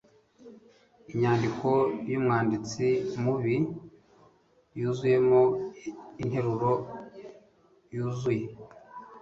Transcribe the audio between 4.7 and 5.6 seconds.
yuzuyemo